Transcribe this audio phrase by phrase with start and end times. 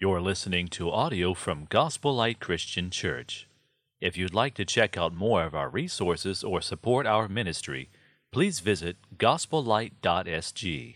[0.00, 3.48] You're listening to audio from Gospel Light Christian Church.
[4.00, 7.88] If you'd like to check out more of our resources or support our ministry,
[8.30, 10.94] please visit gospellight.sg.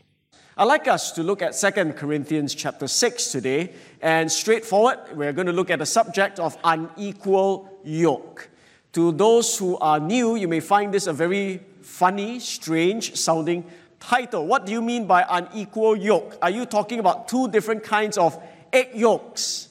[0.56, 5.48] I'd like us to look at 2 Corinthians chapter 6 today, and straightforward, we're going
[5.48, 8.50] to look at the subject of unequal yoke.
[8.92, 13.64] To those who are new, you may find this a very funny, strange sounding
[13.98, 14.46] title.
[14.46, 16.38] What do you mean by unequal yoke?
[16.40, 18.40] Are you talking about two different kinds of
[18.72, 19.68] egg yolks?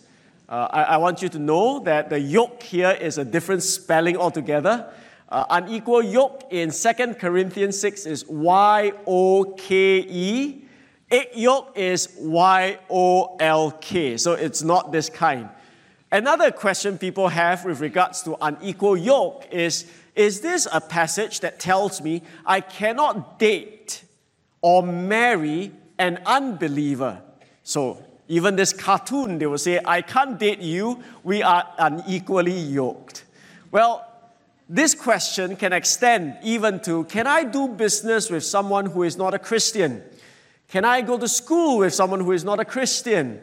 [0.47, 4.17] Uh, I, I, want you to know that the yoke here is a different spelling
[4.17, 4.91] altogether.
[5.29, 10.65] Uh, unequal yoke in 2 Corinthians 6 is Y O K E.
[11.09, 14.17] Egg yolk is Y O L K.
[14.17, 15.47] So it's not this kind.
[16.11, 21.61] Another question people have with regards to unequal yoke is Is this a passage that
[21.61, 24.03] tells me I cannot date
[24.61, 27.21] or marry an unbeliever?
[27.63, 33.25] So even this cartoon, they will say, I can't date you, we are unequally yoked.
[33.71, 34.07] Well,
[34.69, 39.33] this question can extend even to can I do business with someone who is not
[39.33, 40.01] a Christian?
[40.69, 43.41] Can I go to school with someone who is not a Christian?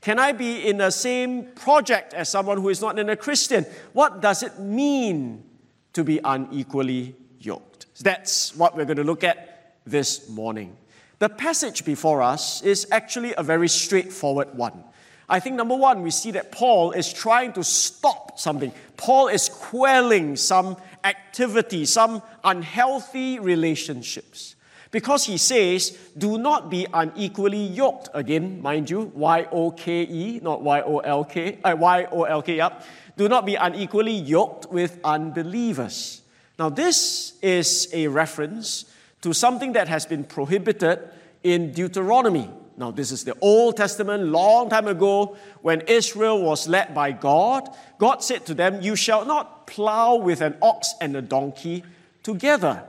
[0.00, 3.66] Can I be in the same project as someone who is not in a Christian?
[3.92, 5.44] What does it mean
[5.92, 7.84] to be unequally yoked?
[8.00, 10.78] That's what we're going to look at this morning.
[11.20, 14.82] The passage before us is actually a very straightforward one.
[15.28, 18.72] I think number one, we see that Paul is trying to stop something.
[18.96, 24.56] Paul is quelling some activity, some unhealthy relationships.
[24.90, 28.08] Because he says, do not be unequally yoked.
[28.14, 32.22] Again, mind you, Y O K E, not Y O L K, uh, Y O
[32.24, 32.82] L K, up.
[33.18, 36.22] Do not be unequally yoked with unbelievers.
[36.58, 38.86] Now, this is a reference
[39.22, 40.98] to something that has been prohibited
[41.42, 42.50] in Deuteronomy.
[42.76, 47.68] Now, this is the Old Testament, long time ago, when Israel was led by God.
[47.98, 51.84] God said to them, You shall not plow with an ox and a donkey
[52.22, 52.82] together.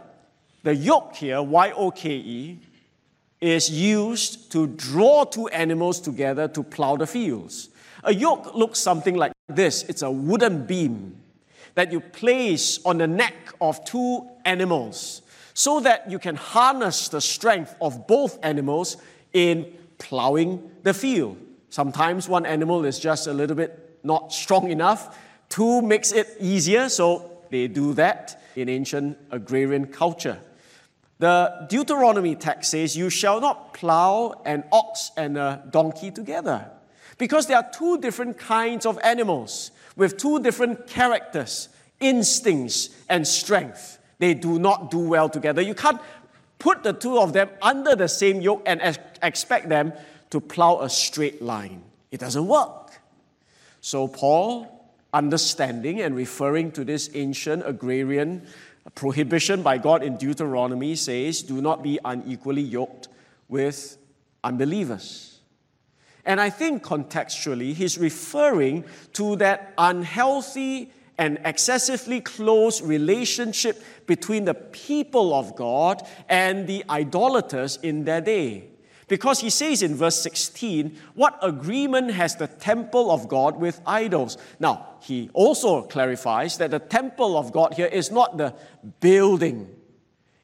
[0.63, 2.59] The yoke here, Y O K E,
[3.41, 7.69] is used to draw two animals together to plow the fields.
[8.03, 11.17] A yoke looks something like this it's a wooden beam
[11.75, 15.21] that you place on the neck of two animals
[15.61, 18.97] so that you can harness the strength of both animals
[19.31, 21.37] in plowing the field.
[21.69, 25.15] Sometimes one animal is just a little bit not strong enough.
[25.49, 30.39] Two makes it easier, so they do that in ancient agrarian culture.
[31.19, 36.71] The Deuteronomy text says, You shall not plow an ox and a donkey together.
[37.19, 43.99] Because there are two different kinds of animals with two different characters, instincts, and strength
[44.21, 45.63] they do not do well together.
[45.63, 45.99] You can't
[46.59, 48.79] put the two of them under the same yoke and
[49.23, 49.93] expect them
[50.29, 51.81] to plow a straight line.
[52.11, 53.01] It doesn't work.
[53.81, 58.45] So, Paul, understanding and referring to this ancient agrarian
[58.93, 63.07] prohibition by God in Deuteronomy, says, Do not be unequally yoked
[63.49, 63.97] with
[64.43, 65.39] unbelievers.
[66.25, 74.53] And I think contextually, he's referring to that unhealthy and excessively close relationship between the
[74.53, 78.65] people of God and the idolaters in their day.
[79.07, 84.37] Because he says in verse 16, What agreement has the temple of God with idols?
[84.59, 88.53] Now, he also clarifies that the temple of God here is not the
[88.99, 89.73] building,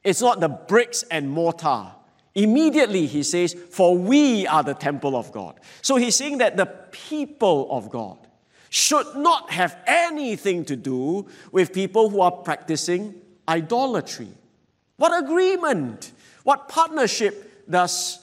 [0.01, 1.91] it's not the bricks and mortar.
[2.35, 5.59] Immediately he says, For we are the temple of God.
[5.81, 8.17] So he's saying that the people of God
[8.69, 13.15] should not have anything to do with people who are practicing
[13.47, 14.29] idolatry.
[14.97, 16.11] What agreement,
[16.43, 18.19] what partnership does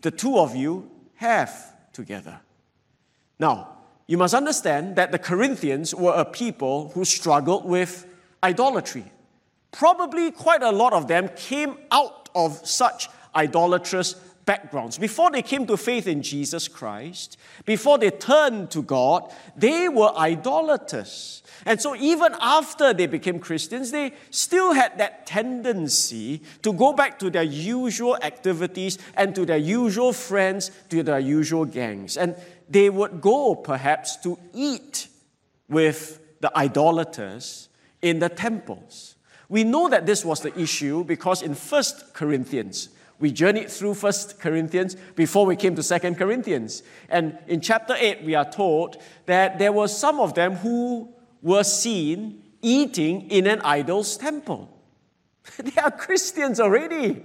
[0.00, 1.52] the two of you have
[1.92, 2.40] together?
[3.38, 8.06] Now, you must understand that the Corinthians were a people who struggled with
[8.42, 9.04] idolatry.
[9.72, 14.14] Probably quite a lot of them came out of such idolatrous
[14.44, 14.98] backgrounds.
[14.98, 20.12] Before they came to faith in Jesus Christ, before they turned to God, they were
[20.16, 21.39] idolaters.
[21.66, 27.18] And so, even after they became Christians, they still had that tendency to go back
[27.20, 32.16] to their usual activities and to their usual friends, to their usual gangs.
[32.16, 32.34] And
[32.68, 35.08] they would go perhaps to eat
[35.68, 37.68] with the idolaters
[38.02, 39.16] in the temples.
[39.48, 44.40] We know that this was the issue because in 1 Corinthians, we journeyed through First
[44.40, 46.82] Corinthians before we came to Second Corinthians.
[47.10, 48.96] And in chapter 8, we are told
[49.26, 51.12] that there were some of them who
[51.42, 54.68] were seen eating in an idol's temple.
[55.58, 57.22] they are Christians already.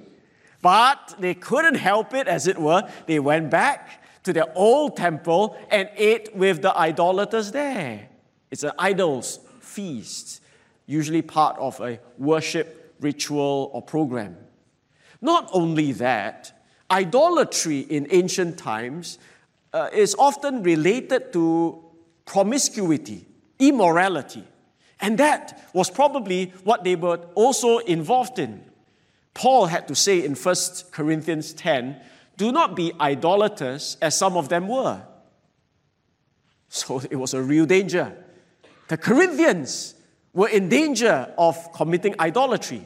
[0.61, 2.89] But they couldn't help it, as it were.
[3.05, 8.09] They went back to their old temple and ate with the idolaters there.
[8.49, 10.41] It's an idol's feast,
[10.87, 14.37] usually part of a worship ritual or program.
[15.21, 19.19] Not only that, idolatry in ancient times
[19.73, 21.83] uh, is often related to
[22.25, 23.24] promiscuity,
[23.59, 24.43] immorality.
[25.01, 28.63] And that was probably what they were also involved in.
[29.33, 30.55] Paul had to say in 1
[30.91, 31.99] Corinthians 10
[32.37, 35.01] do not be idolaters as some of them were.
[36.67, 38.11] So it was a real danger.
[38.89, 39.95] The Corinthians
[40.33, 42.85] were in danger of committing idolatry.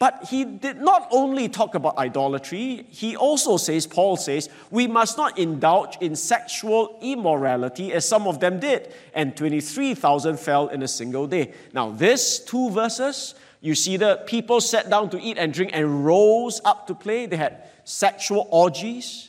[0.00, 5.18] But he did not only talk about idolatry, he also says, Paul says, we must
[5.18, 10.88] not indulge in sexual immorality as some of them did, and 23,000 fell in a
[10.88, 11.52] single day.
[11.74, 16.02] Now, these two verses, you see the people sat down to eat and drink and
[16.02, 17.26] rose up to play.
[17.26, 19.28] They had sexual orgies.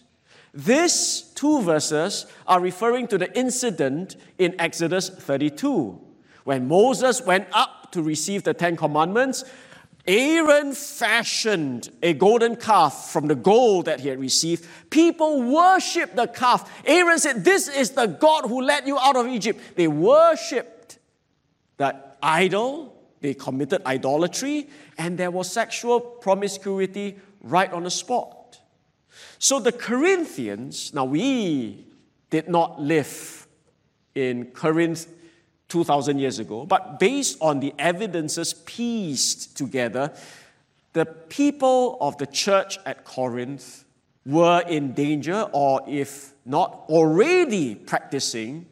[0.53, 5.99] These two verses are referring to the incident in Exodus 32.
[6.45, 9.43] When Moses went up to receive the Ten Commandments,
[10.07, 14.65] Aaron fashioned a golden calf from the gold that he had received.
[14.89, 16.71] People worshiped the calf.
[16.85, 19.59] Aaron said, This is the God who led you out of Egypt.
[19.75, 20.97] They worshiped
[21.77, 28.59] that idol, they committed idolatry, and there was sexual promiscuity right on the spot.
[29.37, 31.85] So the Corinthians, now we
[32.29, 33.47] did not live
[34.15, 35.07] in Corinth
[35.71, 40.13] 2,000 years ago, but based on the evidences pieced together,
[40.91, 43.85] the people of the church at Corinth
[44.25, 48.65] were in danger, or if not already practicing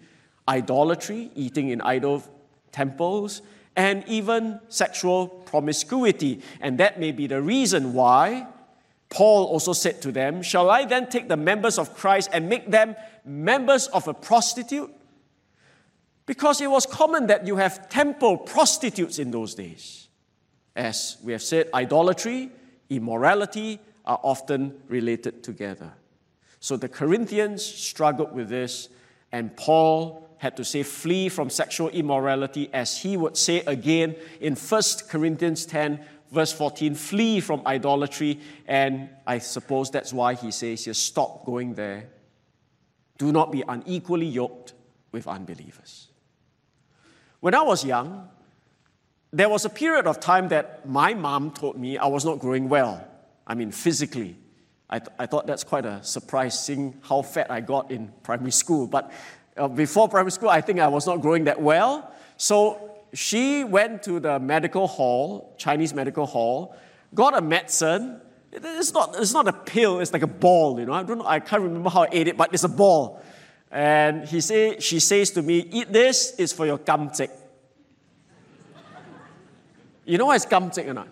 [0.50, 2.22] idolatry, eating in idol
[2.74, 3.42] temples,
[3.78, 6.42] and even sexual promiscuity.
[6.60, 8.46] And that may be the reason why
[9.08, 12.70] Paul also said to them, Shall I then take the members of Christ and make
[12.70, 14.94] them members of a prostitute?
[16.30, 20.10] Because it was common that you have temple prostitutes in those days.
[20.76, 22.52] As we have said, idolatry,
[22.88, 25.92] immorality are often related together.
[26.60, 28.90] So the Corinthians struggled with this,
[29.32, 34.56] and Paul had to say, flee from sexual immorality, as he would say again in
[34.56, 36.00] 1 Corinthians 10,
[36.32, 38.40] verse 14, flee from idolatry.
[38.68, 42.08] And I suppose that's why he says here, stop going there.
[43.18, 44.74] Do not be unequally yoked
[45.12, 46.09] with unbelievers.
[47.40, 48.28] When I was young,
[49.32, 52.68] there was a period of time that my mom told me I was not growing
[52.68, 53.06] well.
[53.48, 54.36] I mean, physically.
[54.90, 58.52] I, th- I thought that's quite a surprise seeing how fat I got in primary
[58.52, 58.88] school.
[58.88, 59.12] But
[59.56, 62.12] uh, before primary school, I think I was not growing that well.
[62.38, 66.76] So she went to the medical hall, Chinese medical hall,
[67.14, 68.20] got a medicine.
[68.52, 70.94] It's not, it's not a pill, it's like a ball, you know.
[70.94, 73.22] I don't know, I can't remember how I ate it, but it's a ball.
[73.72, 77.30] And he say, she says to me, Eat this, it's for your gamzek.
[80.06, 81.08] you know what is gamzek or not?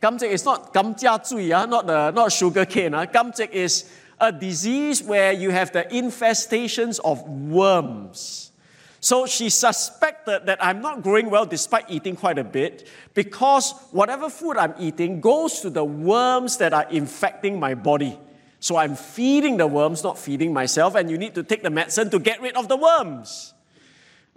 [0.00, 2.92] Gamzek is not gamjia zui, uh, not, the, not sugar cane.
[2.92, 3.06] Uh.
[3.52, 3.90] Is
[4.20, 8.52] a disease where you have the infestations of worms.
[9.00, 14.30] So she suspected that I'm not growing well despite eating quite a bit because whatever
[14.30, 18.18] food I'm eating goes to the worms that are infecting my body.
[18.64, 22.08] So I'm feeding the worms, not feeding myself, and you need to take the medicine
[22.08, 23.52] to get rid of the worms.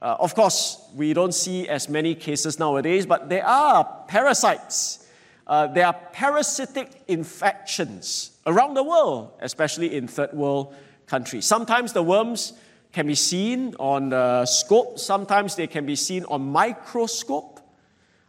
[0.01, 5.07] Uh, of course, we don't see as many cases nowadays, but there are parasites.
[5.47, 11.45] Uh, there are parasitic infections around the world, especially in third world countries.
[11.45, 12.51] Sometimes the worms
[12.91, 17.61] can be seen on the scope, sometimes they can be seen on microscope.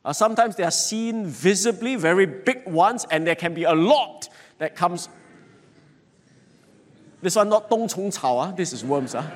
[0.05, 4.29] Uh, sometimes they are seen visibly, very big ones, and there can be a lot
[4.59, 5.09] that comes
[7.21, 8.51] this one not dong chong cao, ah.
[8.53, 9.15] this is worms.
[9.15, 9.27] Ah.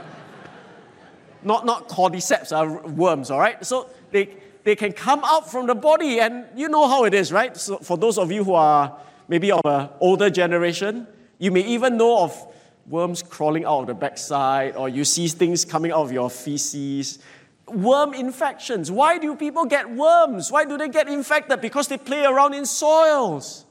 [1.43, 3.65] Not, not cordyceps, ah, worms, all right?
[3.67, 7.33] So they, they can come out from the body, and you know how it is,
[7.33, 7.57] right?
[7.57, 8.97] So for those of you who are
[9.27, 11.07] maybe of an older generation,
[11.39, 12.49] you may even know of
[12.87, 17.19] worms crawling out of the backside, or you see things coming out of your feces.
[17.67, 18.91] Worm infections.
[18.91, 20.53] Why do people get worms?
[20.53, 21.61] Why do they get infected?
[21.61, 23.65] Because they play around in soils.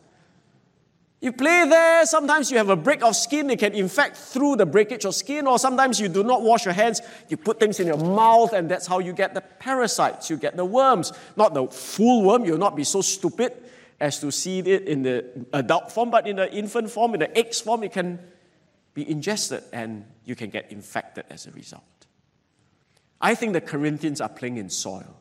[1.21, 4.65] You play there, sometimes you have a break of skin, it can infect through the
[4.65, 6.99] breakage of skin, or sometimes you do not wash your hands,
[7.29, 10.57] you put things in your mouth, and that's how you get the parasites, you get
[10.57, 11.13] the worms.
[11.35, 13.53] Not the full worm, you'll not be so stupid
[13.99, 17.37] as to see it in the adult form, but in the infant form, in the
[17.37, 18.17] eggs form, it can
[18.95, 21.83] be ingested and you can get infected as a result.
[23.21, 25.19] I think the Corinthians are playing in soil.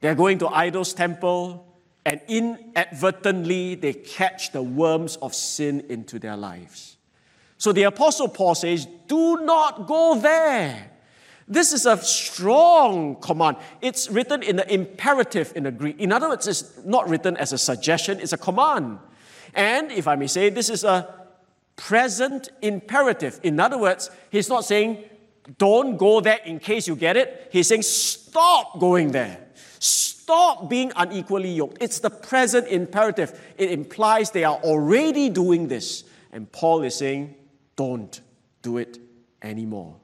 [0.00, 1.73] They're going to idols' temple,
[2.06, 6.96] and inadvertently they catch the worms of sin into their lives.
[7.56, 10.90] So the Apostle Paul says, Do not go there.
[11.46, 13.58] This is a strong command.
[13.82, 15.98] It's written in the imperative in the Greek.
[15.98, 18.98] In other words, it's not written as a suggestion, it's a command.
[19.54, 21.14] And if I may say, this is a
[21.76, 23.40] present imperative.
[23.42, 25.04] In other words, he's not saying,
[25.58, 27.48] don't go there in case you get it.
[27.52, 29.38] He's saying, stop going there.
[29.78, 30.13] Stop
[30.68, 31.78] being unequally yoked.
[31.80, 33.38] It's the present imperative.
[33.58, 36.04] It implies they are already doing this.
[36.32, 37.34] And Paul is saying,
[37.76, 38.20] don't
[38.62, 38.98] do it
[39.42, 39.96] anymore.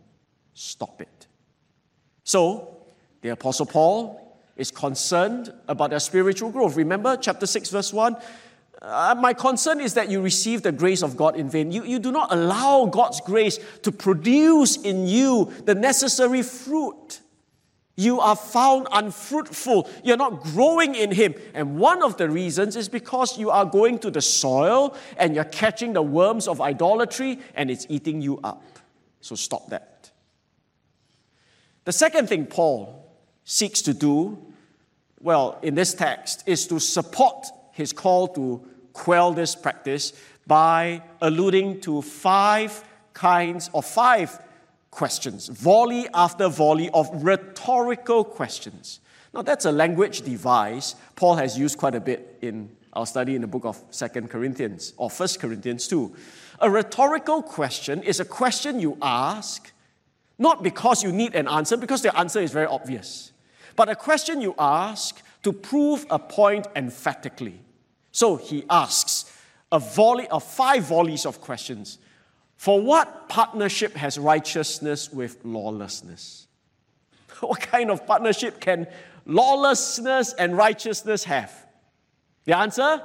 [0.54, 1.26] Stop it.
[2.24, 2.76] So,
[3.22, 6.76] the Apostle Paul is concerned about their spiritual growth.
[6.76, 8.16] Remember chapter 6, verse 1?
[8.82, 11.70] Uh, my concern is that you receive the grace of God in vain.
[11.70, 17.20] You, you do not allow God's grace to produce in you the necessary fruit.
[18.00, 19.86] You are found unfruitful.
[20.02, 21.34] You're not growing in Him.
[21.52, 25.44] And one of the reasons is because you are going to the soil and you're
[25.44, 28.78] catching the worms of idolatry and it's eating you up.
[29.20, 30.10] So stop that.
[31.84, 33.06] The second thing Paul
[33.44, 34.38] seeks to do,
[35.20, 40.14] well, in this text, is to support his call to quell this practice
[40.46, 44.38] by alluding to five kinds of five
[44.90, 49.00] questions, volley after volley of rhetorical questions.
[49.32, 53.40] Now, that's a language device Paul has used quite a bit in our study in
[53.40, 56.14] the book of Second Corinthians or First Corinthians too.
[56.58, 59.72] A rhetorical question is a question you ask
[60.38, 63.32] not because you need an answer, because the answer is very obvious,
[63.76, 67.60] but a question you ask to prove a point emphatically.
[68.10, 69.38] So he asks
[69.70, 71.98] a volley of five volleys of questions.
[72.60, 76.46] For what partnership has righteousness with lawlessness?
[77.40, 78.86] What kind of partnership can
[79.24, 81.50] lawlessness and righteousness have?
[82.44, 83.02] The answer?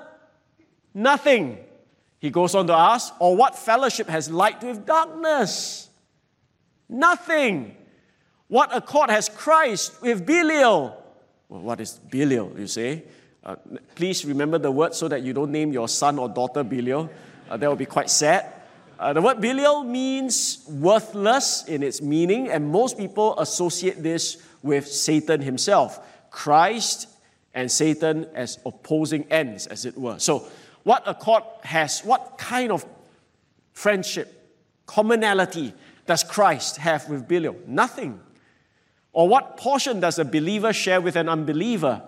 [0.93, 1.59] Nothing.
[2.19, 5.87] He goes on to ask, or what fellowship has light with darkness?
[6.89, 7.77] Nothing.
[8.49, 11.01] What accord has Christ with Belial?
[11.47, 13.03] Well, what is Belial, you say?
[13.41, 13.55] Uh,
[13.95, 17.09] please remember the word so that you don't name your son or daughter Belial.
[17.49, 18.54] Uh, that would be quite sad.
[18.97, 24.87] Uh, the word Belial means worthless in its meaning, and most people associate this with
[24.87, 25.99] Satan himself.
[26.31, 27.07] Christ
[27.53, 30.19] and Satan as opposing ends, as it were.
[30.19, 30.47] So,
[30.83, 32.85] what accord has, what kind of
[33.73, 34.31] friendship,
[34.85, 35.73] commonality
[36.05, 37.55] does Christ have with Belial?
[37.67, 38.19] Nothing.
[39.11, 42.01] Or what portion does a believer share with an unbeliever?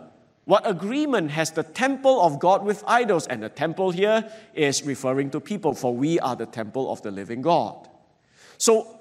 [0.47, 3.27] What agreement has the temple of God with idols?
[3.27, 7.11] And the temple here is referring to people, for we are the temple of the
[7.11, 7.89] living God.
[8.57, 8.97] So,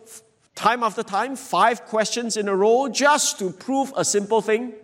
[0.56, 4.74] time after time, five questions in a row just to prove a simple thing.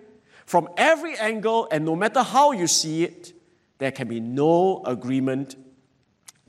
[0.46, 3.32] From every angle, and no matter how you see it,
[3.78, 5.56] there can be no agreement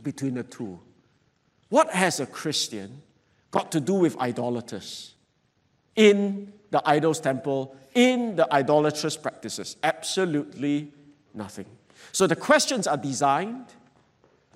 [0.04, 0.80] between the two.
[1.70, 3.02] What has a Christian
[3.50, 5.16] got to do with idolaters
[5.96, 9.78] in the idol's temple, in the idolatrous practices?
[9.84, 10.92] Absolutely
[11.34, 11.66] nothing.
[12.12, 13.66] So the questions are designed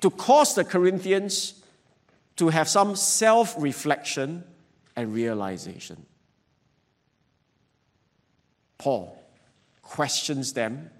[0.02, 1.64] to cause the Corinthians
[2.36, 4.44] to have some self reflection
[4.96, 6.06] and realization.
[8.78, 9.18] Paul
[9.82, 10.92] questions them,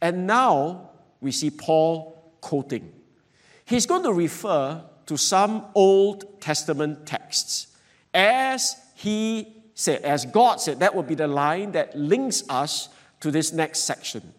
[0.00, 2.92] and now we see Paul quoting.
[3.64, 7.68] He's going to refer to some Old Testament texts.
[8.14, 12.88] As he said, as God said, that would be the line that links us
[13.20, 14.34] to this next section.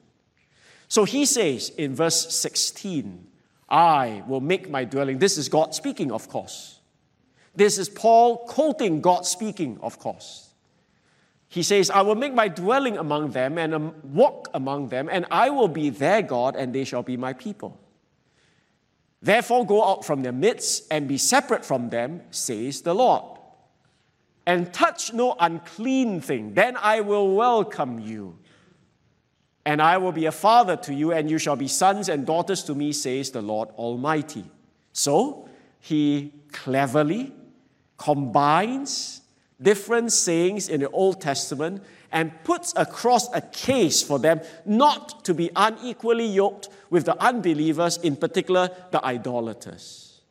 [0.90, 3.26] So he says in verse 16,
[3.70, 5.20] I will make my dwelling.
[5.20, 6.80] This is God speaking, of course.
[7.56, 10.50] This is Paul quoting God speaking, of course.
[11.48, 15.52] He says, I will make my dwelling among them and walk among them, and I
[15.52, 17.80] will be their God, and they shall be my people.
[19.22, 23.39] Therefore, go out from their midst and be separate from them, says the Lord.
[24.50, 28.40] And touch no unclean thing, then I will welcome you.
[29.64, 32.64] And I will be a father to you, and you shall be sons and daughters
[32.64, 34.44] to me, says the Lord Almighty.
[34.92, 35.48] So,
[35.80, 37.32] he cleverly
[38.00, 39.22] combines
[39.62, 45.36] different sayings in the Old Testament and puts across a case for them not to
[45.36, 50.22] be unequally yoked with the unbelievers, in particular the idolaters.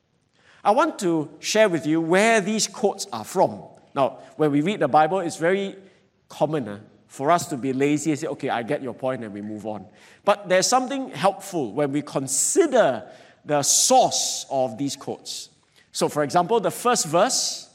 [0.64, 3.62] I want to share with you where these quotes are from.
[3.98, 5.74] Now, when we read the Bible, it's very
[6.28, 6.78] common uh,
[7.08, 9.66] for us to be lazy and say, okay, I get your point, and we move
[9.66, 9.86] on.
[10.24, 13.02] But there's something helpful when we consider
[13.44, 15.50] the source of these quotes.
[15.90, 17.68] So, for example, the first verse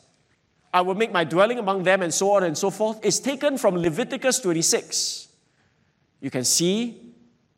[0.74, 3.58] I will make my dwelling among them, and so on and so forth, is taken
[3.58, 5.28] from Leviticus 26.
[6.22, 7.02] You can see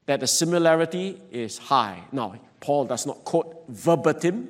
[0.08, 2.04] that the similarity is high.
[2.12, 4.50] Now, Paul does not quote verbatim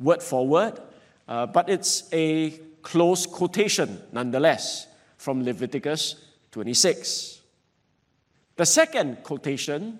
[0.00, 0.80] word for word,
[1.28, 4.86] uh, but it's a close quotation nonetheless
[5.16, 6.16] from Leviticus
[6.50, 7.40] 26.
[8.56, 9.98] The second quotation,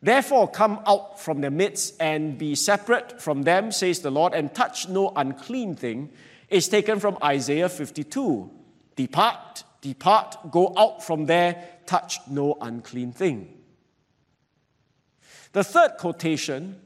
[0.00, 4.54] therefore come out from their midst and be separate from them, says the Lord, and
[4.54, 6.10] touch no unclean thing,
[6.48, 8.50] is taken from Isaiah 52.
[8.96, 13.52] Depart, depart, go out from there, touch no unclean thing.
[15.52, 16.80] The third quotation,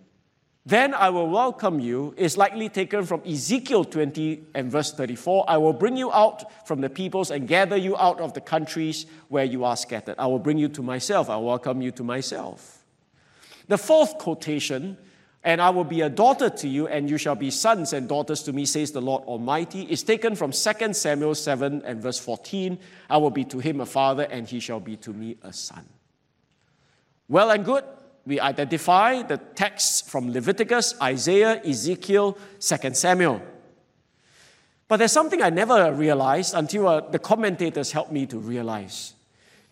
[0.68, 5.46] then I will welcome you, is likely taken from Ezekiel 20 and verse 34.
[5.48, 9.06] I will bring you out from the peoples and gather you out of the countries
[9.28, 10.16] where you are scattered.
[10.18, 11.30] I will bring you to myself.
[11.30, 12.84] I will welcome you to myself.
[13.68, 14.98] The fourth quotation,
[15.42, 18.42] and I will be a daughter to you, and you shall be sons and daughters
[18.42, 22.78] to me, says the Lord Almighty, is taken from 2 Samuel 7 and verse 14.
[23.08, 25.88] I will be to him a father, and he shall be to me a son.
[27.26, 27.84] Well and good
[28.28, 33.40] we identify the texts from Leviticus, Isaiah, Ezekiel, 2 Samuel.
[34.86, 39.14] But there's something I never realized until uh, the commentators helped me to realize.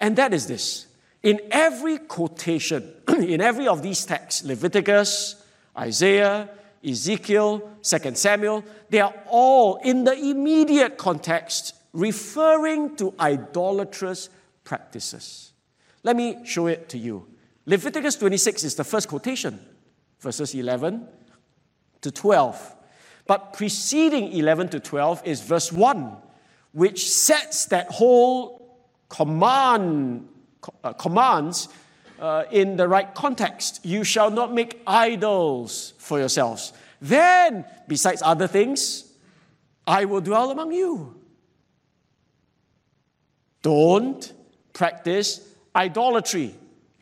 [0.01, 0.87] And that is this.
[1.23, 5.45] In every quotation, in every of these texts, Leviticus,
[5.77, 6.49] Isaiah,
[6.83, 14.31] Ezekiel, 2 Samuel, they are all in the immediate context referring to idolatrous
[14.65, 15.53] practices.
[16.03, 17.27] Let me show it to you.
[17.67, 19.59] Leviticus 26 is the first quotation,
[20.21, 21.07] verses 11
[22.01, 22.77] to 12.
[23.27, 26.17] But preceding 11 to 12 is verse 1,
[26.73, 30.29] which sets that whole command,
[30.85, 31.69] uh, commands
[32.21, 33.85] uh, in the right context.
[33.85, 36.73] You shall not make idols for yourselves.
[37.03, 39.13] Then, besides other things,
[39.89, 41.21] I will dwell among you.
[43.63, 44.33] Don't
[44.73, 45.41] practice
[45.75, 46.55] idolatry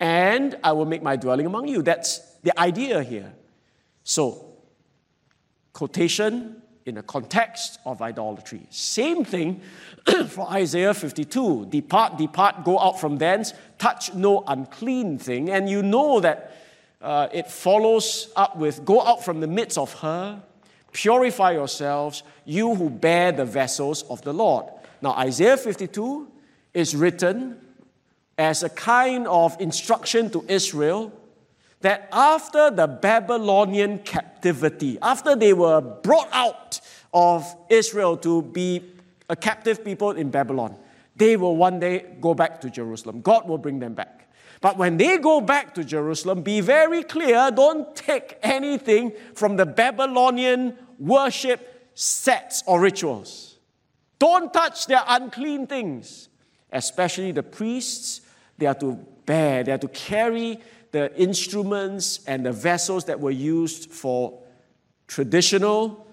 [0.05, 1.81] and I will make my dwelling among you.
[1.81, 3.33] That's the idea here.
[4.03, 4.53] So,
[5.73, 8.67] quotation in the context of idolatry.
[8.69, 9.63] Same thing
[10.29, 15.49] for Isaiah 52 Depart, depart, go out from thence, touch no unclean thing.
[15.49, 16.55] And you know that
[17.01, 20.43] uh, it follows up with Go out from the midst of her,
[20.93, 24.67] purify yourselves, you who bear the vessels of the Lord.
[25.01, 26.29] Now, Isaiah 52
[26.75, 27.64] is written
[28.39, 31.13] as a kind of instruction to Israel
[31.81, 36.81] that after the Babylonian captivity, after they were brought out
[37.13, 38.83] of Israel to be
[39.29, 40.77] a captive people in Babylon,
[41.17, 43.21] they will one day go back to Jerusalem.
[43.21, 44.29] God will bring them back.
[44.61, 49.67] But when they go back to Jerusalem, be very clear don't take anything from the
[49.67, 53.59] Babylonian worship sets or rituals.
[54.19, 56.31] Don't touch their unclean things,
[56.75, 58.21] especially the priests
[58.59, 60.61] they are to bear, they are to carry
[60.91, 64.41] the instruments and the vessels that were used for
[65.09, 66.07] traditional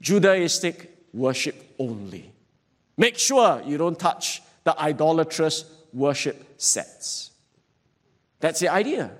[0.00, 2.32] Judaistic worship only.
[2.96, 7.30] Make sure you don't touch the idolatrous worship sets.
[8.40, 9.12] That's the idea.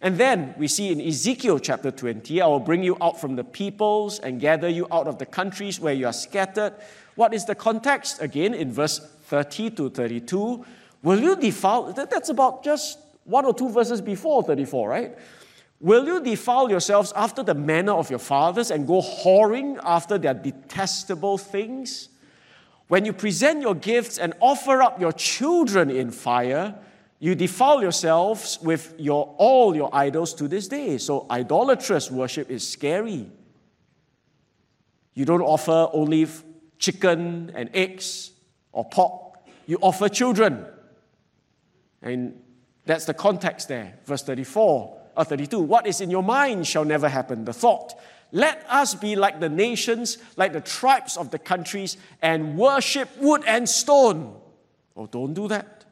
[0.00, 3.44] And then we see in Ezekiel chapter 20, I will bring you out from the
[3.44, 6.74] peoples and gather you out of the countries where you are scattered.
[7.14, 8.20] What is the context?
[8.20, 10.64] Again, in verse 30 to 32,
[11.06, 11.92] Will you defile?
[11.92, 15.16] That's about just one or two verses before 34, right?
[15.78, 20.34] Will you defile yourselves after the manner of your fathers and go whoring after their
[20.34, 22.08] detestable things?
[22.88, 26.74] When you present your gifts and offer up your children in fire,
[27.20, 30.98] you defile yourselves with your, all your idols to this day.
[30.98, 33.30] So, idolatrous worship is scary.
[35.14, 36.26] You don't offer only
[36.78, 38.32] chicken and eggs
[38.76, 40.66] or pork, you offer children.
[42.02, 42.42] And
[42.84, 43.98] that's the context there.
[44.04, 45.58] Verse 34 or 32.
[45.58, 47.46] What is in your mind shall never happen.
[47.46, 47.98] The thought.
[48.32, 53.42] Let us be like the nations, like the tribes of the countries, and worship wood
[53.46, 54.38] and stone.
[54.94, 55.86] Oh, don't do that.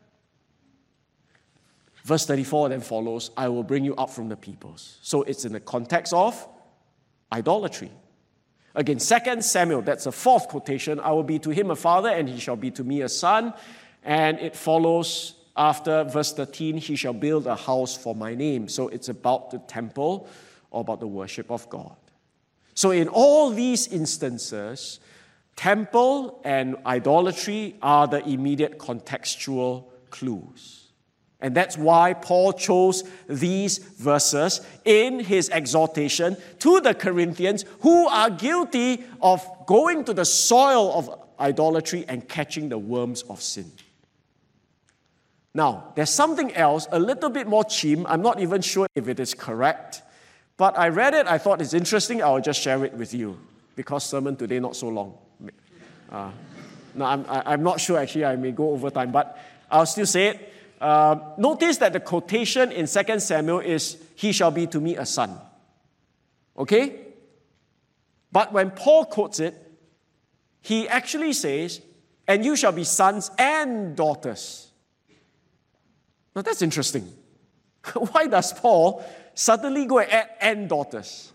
[2.04, 4.98] Verse 34 then follows I will bring you up from the peoples.
[5.00, 6.46] So it's in the context of
[7.32, 7.90] idolatry.
[8.74, 10.98] Again, second Samuel, that's a fourth quotation.
[10.98, 13.54] I will be to him a father, and he shall be to me a son.
[14.02, 18.68] And it follows after verse 13, he shall build a house for my name.
[18.68, 20.28] So it's about the temple
[20.70, 21.94] or about the worship of God.
[22.74, 24.98] So in all these instances,
[25.54, 30.83] temple and idolatry are the immediate contextual clues.
[31.44, 38.30] And that's why Paul chose these verses in his exhortation to the Corinthians who are
[38.30, 43.70] guilty of going to the soil of idolatry and catching the worms of sin.
[45.52, 48.06] Now, there's something else, a little bit more chim.
[48.08, 50.00] I'm not even sure if it is correct,
[50.56, 53.38] But I read it, I thought it's interesting, I'll just share it with you
[53.76, 55.18] because sermon today not so long.
[56.10, 56.30] Uh,
[56.94, 59.36] no, I'm, I'm not sure actually, I may go over time, but
[59.70, 60.53] I'll still say it.
[60.80, 65.06] Uh, notice that the quotation in 2 Samuel is, He shall be to me a
[65.06, 65.38] son.
[66.56, 67.00] Okay?
[68.32, 69.54] But when Paul quotes it,
[70.60, 71.80] he actually says,
[72.26, 74.72] And you shall be sons and daughters.
[76.34, 77.12] Now that's interesting.
[77.94, 81.32] Why does Paul suddenly go and add and daughters?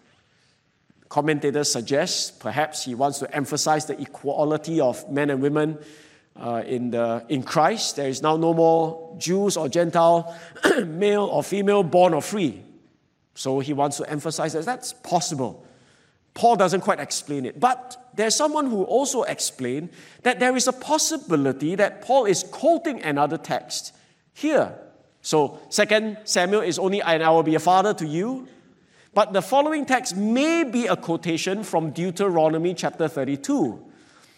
[1.08, 5.78] Commentators suggest perhaps he wants to emphasize the equality of men and women
[6.40, 7.96] uh, in, the, in Christ.
[7.96, 10.36] There is now no more Jews or Gentile,
[10.86, 12.64] male or female, born or free.
[13.36, 15.66] So he wants to emphasize that that's possible.
[16.34, 17.60] Paul doesn't quite explain it.
[17.60, 19.90] But there's someone who also explained
[20.24, 23.96] that there is a possibility that Paul is quoting another text
[24.34, 24.78] here.
[25.22, 28.48] So, second Samuel is only, and I will be a father to you.
[29.14, 33.86] But the following text may be a quotation from Deuteronomy chapter 32.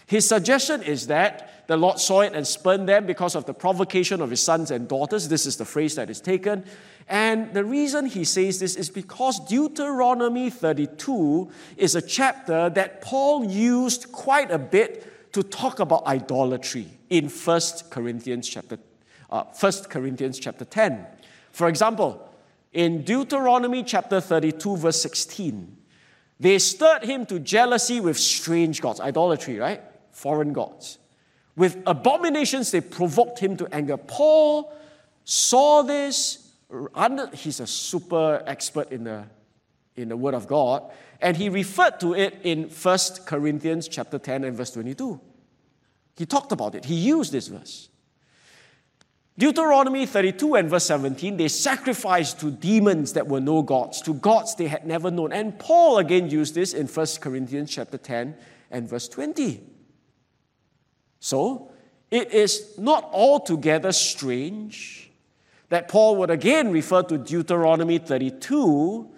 [0.08, 4.22] His suggestion is that the Lord saw it and spurned them because of the provocation
[4.22, 5.30] of his sons and daughters.
[5.30, 6.66] This is the phrase that is taken.
[7.08, 13.46] And the reason he says this is because Deuteronomy 32 is a chapter that Paul
[13.46, 18.78] used quite a bit to talk about idolatry in 1 Corinthians chapter,
[19.30, 21.06] uh, 1 Corinthians chapter 10.
[21.52, 22.30] For example,
[22.74, 25.78] in Deuteronomy chapter 32, verse 16,
[26.38, 29.82] they stirred him to jealousy with strange gods, idolatry, right?
[30.12, 30.98] Foreign gods.
[31.56, 33.98] With abominations, they provoked him to anger.
[33.98, 34.74] Paul
[35.24, 36.50] saw this
[36.96, 39.26] under, he's a super expert in the,
[39.96, 44.46] in the Word of God, and he referred to it in 1 Corinthians chapter 10
[44.46, 45.20] and verse 22.
[46.18, 46.86] He talked about it.
[46.86, 47.90] He used this verse.
[49.38, 54.56] Deuteronomy 32 and verse 17, they sacrificed to demons that were no gods, to gods
[54.56, 55.32] they had never known.
[55.32, 58.36] And Paul again used this in 1 Corinthians chapter 10
[58.70, 59.62] and verse 20.
[61.22, 61.72] So,
[62.10, 65.12] it is not altogether strange
[65.70, 69.10] that Paul would again refer to Deuteronomy 32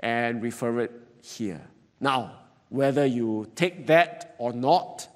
[0.00, 0.90] and refer it
[1.22, 1.60] here.
[2.00, 2.32] Now,
[2.70, 5.06] whether you take that or not,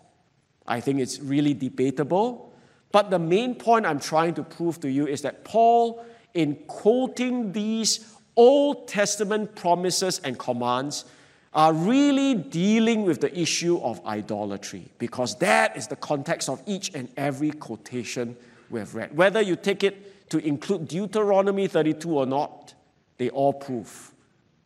[0.66, 2.52] I think it's really debatable.
[2.92, 7.52] But the main point I'm trying to prove to you is that Paul, in quoting
[7.52, 11.06] these Old Testament promises and commands,
[11.56, 16.94] are really dealing with the issue of idolatry because that is the context of each
[16.94, 18.36] and every quotation
[18.68, 19.16] we've read.
[19.16, 22.74] Whether you take it to include Deuteronomy 32 or not,
[23.16, 24.12] they all prove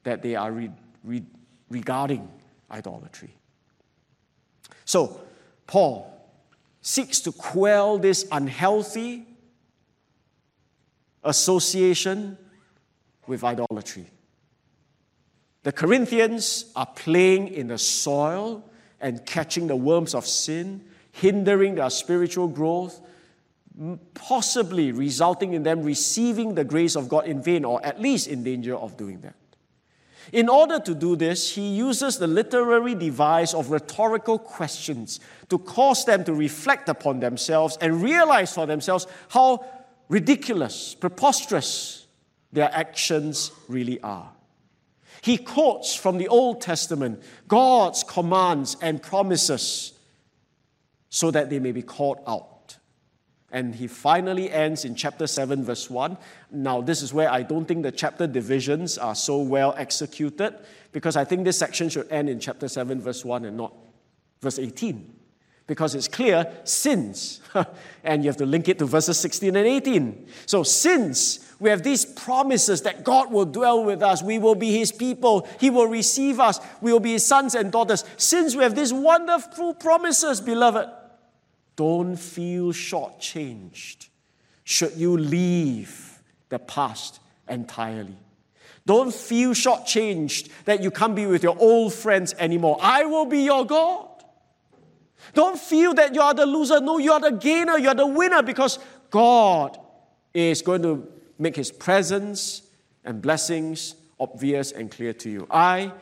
[0.03, 0.70] that they are re-
[1.05, 1.22] re-
[1.68, 2.29] regarding
[2.72, 3.37] idolatry.
[4.85, 5.20] So,
[5.68, 6.12] Paul
[6.83, 9.29] seeks to quell this unhealthy
[11.22, 12.37] association
[13.29, 14.11] with idolatry.
[15.62, 18.64] The Corinthians are playing in the soil
[19.01, 23.01] and catching the worms of sin, hindering their spiritual growth
[24.14, 28.42] possibly resulting in them receiving the grace of God in vain, or at least in
[28.42, 29.35] danger of doing that.
[30.33, 35.18] In order to do this, he uses the literary device of rhetorical questions
[35.49, 39.64] to cause them to reflect upon themselves and realize for themselves how
[40.09, 42.07] ridiculous, preposterous
[42.53, 44.31] their actions really are.
[45.23, 49.93] He quotes from the Old Testament God's commands and promises
[51.09, 52.51] so that they may be called out.
[53.53, 56.17] And he finally ends in chapter 7, verse 1.
[56.53, 60.55] Now, this is where I don't think the chapter divisions are so well executed,
[60.93, 63.75] because I think this section should end in chapter 7, verse 1 and not
[64.41, 65.17] verse 18.
[65.67, 67.41] Because it's clear, since,
[68.05, 70.29] and you have to link it to verses 16 and 18.
[70.47, 74.77] So, since we have these promises that God will dwell with us, we will be
[74.77, 78.05] His people, He will receive us, we will be His sons and daughters.
[78.16, 80.88] Since we have these wonderful promises, beloved,
[81.77, 84.09] don't feel shortchanged
[84.64, 88.16] should you leave the past entirely.
[88.87, 92.79] Don't feel shortchanged that you can't be with your old friends anymore.
[92.81, 94.09] I will be your God.
[95.35, 96.81] Don't feel that you are the loser.
[96.81, 98.79] No, you are the gainer, you are the winner because
[99.11, 99.79] God
[100.33, 102.62] is going to make his presence
[103.05, 105.46] and blessings obvious and clear to you.
[105.50, 105.92] I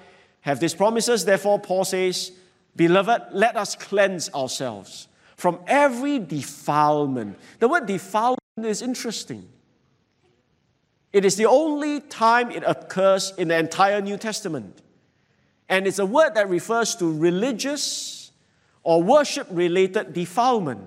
[0.40, 2.33] have these promises, therefore, Paul says,
[2.74, 7.38] Beloved, let us cleanse ourselves from every defilement.
[7.61, 9.48] The word defilement is interesting.
[11.12, 14.83] It is the only time it occurs in the entire New Testament.
[15.68, 18.33] And it's a word that refers to religious
[18.83, 20.81] or worship related defilement.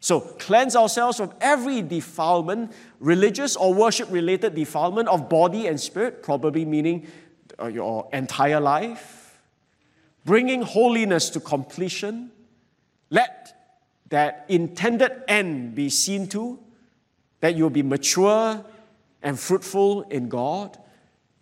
[0.00, 6.22] So, cleanse ourselves from every defilement, religious or worship related defilement of body and spirit,
[6.22, 7.06] probably meaning
[7.60, 9.38] uh, your entire life.
[10.24, 12.30] Bringing holiness to completion.
[13.10, 13.56] Let
[14.08, 16.58] that intended end be seen to,
[17.40, 18.64] that you'll be mature
[19.22, 20.78] and fruitful in God,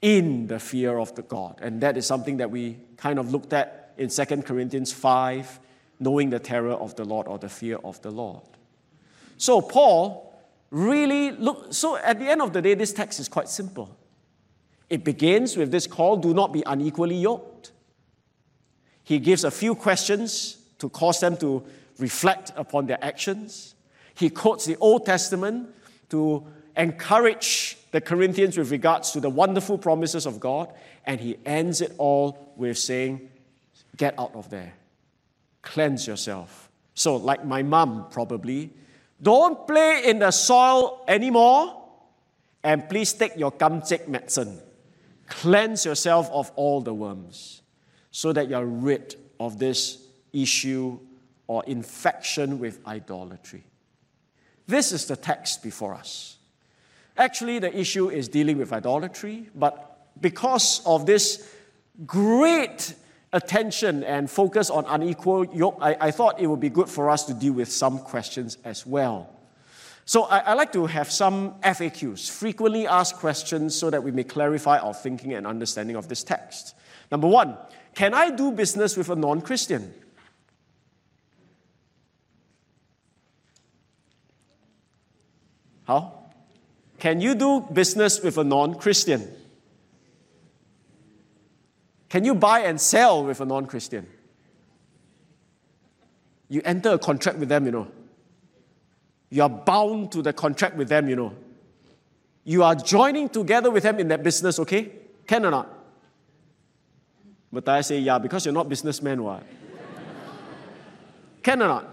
[0.00, 1.58] in the fear of the God.
[1.60, 5.60] And that is something that we kind of looked at in 2 Corinthians 5,
[5.98, 8.42] knowing the terror of the Lord or the fear of the Lord.
[9.36, 10.32] So, Paul
[10.70, 13.96] really look, so at the end of the day, this text is quite simple.
[14.90, 17.72] It begins with this call do not be unequally yoked.
[19.02, 21.64] He gives a few questions to cause them to
[21.98, 23.74] reflect upon their actions.
[24.14, 25.68] He quotes the Old Testament
[26.10, 30.72] to encourage the Corinthians with regards to the wonderful promises of God.
[31.06, 33.30] And he ends it all with saying,
[33.96, 34.74] Get out of there,
[35.64, 36.70] cleanse yourself.
[36.94, 38.70] So, like my mom probably,
[39.20, 41.82] don't play in the soil anymore,
[42.62, 44.60] and please take your kamchik medicine.
[45.26, 47.62] Cleanse yourself of all the worms
[48.10, 50.98] so that you're rid of this issue
[51.46, 53.64] or infection with idolatry.
[54.66, 56.36] This is the text before us.
[57.16, 61.48] Actually, the issue is dealing with idolatry, but because of this
[62.06, 62.94] great
[63.34, 67.24] attention and focus on unequal yoke, I, I thought it would be good for us
[67.24, 69.28] to deal with some questions as well.
[70.06, 74.22] So I, I, like to have some FAQs, frequently asked questions, so that we may
[74.22, 76.74] clarify our thinking and understanding of this text.
[77.10, 77.56] Number one,
[77.94, 79.92] can I do business with a non Christian?
[85.84, 86.24] How?
[86.98, 89.28] Can you do business with a non Christian?
[92.08, 94.06] Can you buy and sell with a non Christian?
[96.48, 97.88] You enter a contract with them, you know.
[99.30, 101.32] You are bound to the contract with them, you know.
[102.44, 104.92] You are joining together with them in that business, okay?
[105.26, 105.68] Can or not?
[107.50, 109.42] But I say, yeah, because you're not businessmen, what?
[111.42, 111.88] Can or not?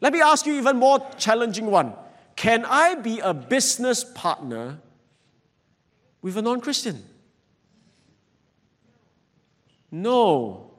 [0.00, 1.92] Let me ask you even more challenging one.
[2.36, 4.78] Can I be a business partner
[6.22, 7.02] with a non Christian?
[9.90, 10.70] No.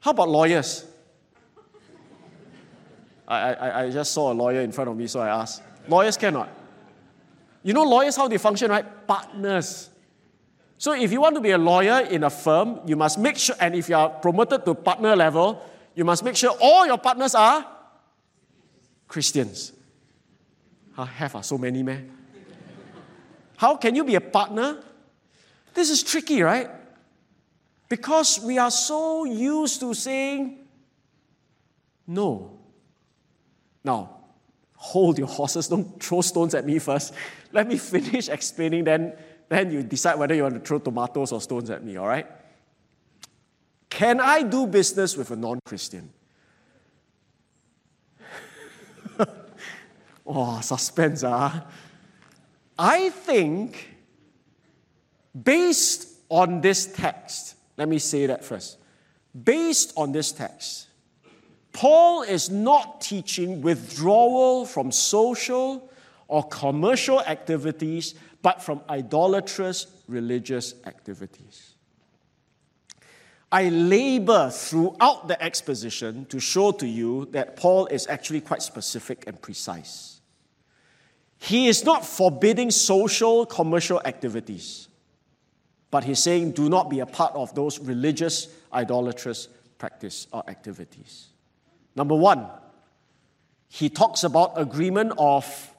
[0.00, 0.86] How about lawyers?
[3.28, 5.62] I, I, I just saw a lawyer in front of me, so I asked.
[5.86, 6.48] Lawyers cannot.
[7.62, 9.06] You know lawyers how they function, right?
[9.06, 9.90] Partners.
[10.78, 13.54] So if you want to be a lawyer in a firm, you must make sure,
[13.60, 15.62] and if you are promoted to partner level,
[15.94, 17.66] you must make sure all your partners are
[19.06, 19.72] Christians.
[20.96, 22.10] I have uh, so many, man.
[23.60, 24.82] How can you be a partner?
[25.74, 26.70] This is tricky, right?
[27.90, 30.66] Because we are so used to saying
[32.06, 32.58] no.
[33.84, 34.16] Now,
[34.76, 37.12] hold your horses, don't throw stones at me first.
[37.52, 39.12] Let me finish explaining, then,
[39.50, 42.26] then you decide whether you want to throw tomatoes or stones at me, all right?
[43.90, 46.10] Can I do business with a non Christian?
[50.26, 51.66] oh, suspense, ah.
[52.82, 53.94] I think,
[55.38, 58.78] based on this text, let me say that first.
[59.44, 60.86] Based on this text,
[61.74, 65.92] Paul is not teaching withdrawal from social
[66.26, 71.74] or commercial activities, but from idolatrous religious activities.
[73.52, 79.24] I labor throughout the exposition to show to you that Paul is actually quite specific
[79.26, 80.19] and precise.
[81.40, 84.88] He is not forbidding social, commercial activities,
[85.90, 89.48] but he's saying do not be a part of those religious, idolatrous
[89.78, 91.28] practice or activities.
[91.96, 92.46] Number one,
[93.68, 95.74] he talks about agreement of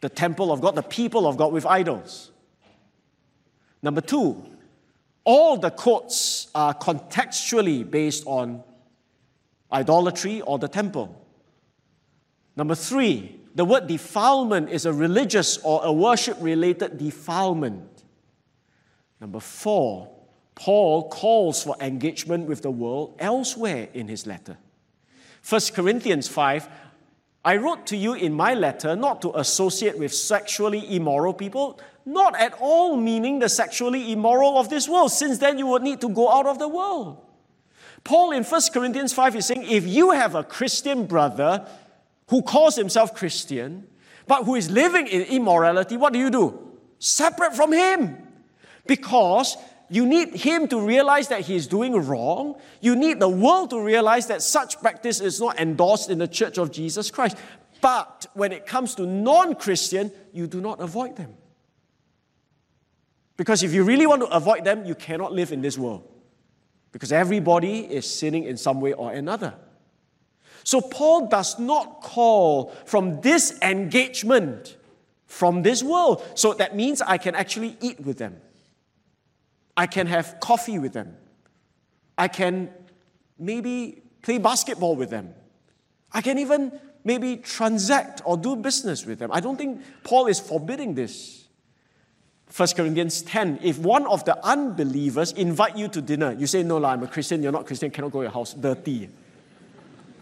[0.00, 2.30] the temple of God, the people of God with idols.
[3.82, 4.42] Number two,
[5.24, 8.62] all the quotes are contextually based on
[9.70, 11.22] idolatry or the temple.
[12.56, 18.04] Number three, the word defilement is a religious or a worship related defilement.
[19.18, 20.10] Number four,
[20.54, 24.58] Paul calls for engagement with the world elsewhere in his letter.
[25.48, 26.68] 1 Corinthians 5
[27.46, 32.34] I wrote to you in my letter not to associate with sexually immoral people, not
[32.36, 36.08] at all meaning the sexually immoral of this world, since then you would need to
[36.08, 37.24] go out of the world.
[38.04, 41.66] Paul in 1 Corinthians 5 is saying if you have a Christian brother
[42.28, 43.86] who calls himself Christian,
[44.26, 46.72] but who is living in immorality, what do you do?
[46.98, 48.16] Separate from him.
[48.86, 49.56] Because
[49.88, 52.56] You need him to realize that he is doing wrong.
[52.80, 56.58] You need the world to realize that such practice is not endorsed in the church
[56.58, 57.36] of Jesus Christ.
[57.80, 61.34] But when it comes to non Christian, you do not avoid them.
[63.36, 66.10] Because if you really want to avoid them, you cannot live in this world.
[66.90, 69.54] Because everybody is sinning in some way or another.
[70.66, 74.76] So Paul does not call from disengagement
[75.26, 76.24] from this world.
[76.34, 78.40] So that means I can actually eat with them.
[79.76, 81.16] I can have coffee with them.
[82.18, 82.70] I can
[83.38, 85.34] maybe play basketball with them.
[86.10, 86.72] I can even
[87.04, 89.30] maybe transact or do business with them.
[89.32, 91.44] I don't think Paul is forbidding this.
[92.56, 96.84] 1 Corinthians 10, if one of the unbelievers invite you to dinner, you say, No,
[96.84, 99.10] I'm a Christian, you're not Christian, cannot go to your house, dirty.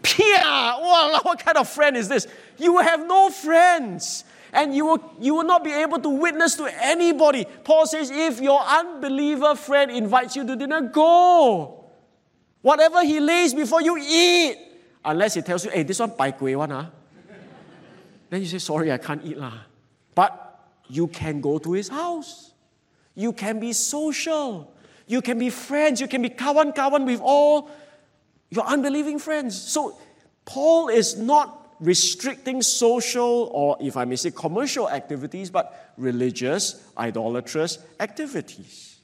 [0.05, 0.77] Pia!
[1.23, 2.27] what kind of friend is this?
[2.57, 6.55] You will have no friends and you will, you will not be able to witness
[6.55, 7.45] to anybody.
[7.63, 11.85] Paul says, if your unbeliever friend invites you to dinner, go.
[12.61, 14.57] Whatever he lays before you, eat.
[15.03, 16.85] Unless he tells you, hey, this one bai gui one, huh?
[18.29, 19.37] Then you say, sorry, I can't eat.
[19.37, 19.53] Lah.
[20.15, 22.53] But you can go to his house.
[23.13, 24.73] You can be social.
[25.05, 26.01] You can be friends.
[26.01, 27.69] You can be kawan kawan with all
[28.55, 29.59] your unbelieving friends.
[29.59, 29.97] So
[30.45, 37.79] Paul is not restricting social or, if I may say, commercial activities, but religious, idolatrous
[37.99, 38.99] activities.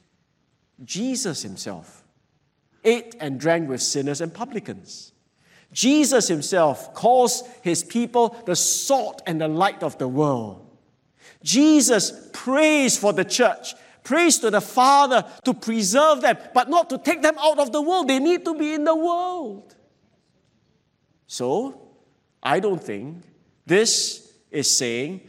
[0.84, 2.02] Jesus himself
[2.84, 5.12] ate and drank with sinners and publicans.
[5.72, 10.68] Jesus himself calls his people the salt and the light of the world.
[11.42, 16.98] Jesus prays for the church, prays to the Father to preserve them, but not to
[16.98, 18.08] take them out of the world.
[18.08, 19.74] They need to be in the world.
[21.26, 21.80] So,
[22.42, 23.22] I don't think
[23.64, 25.22] this is saying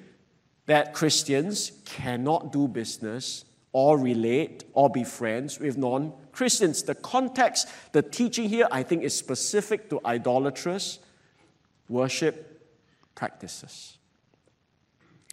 [0.65, 6.83] that Christians cannot do business or relate or be friends with non Christians.
[6.83, 10.99] The context, the teaching here, I think, is specific to idolatrous
[11.89, 12.65] worship
[13.15, 13.97] practices.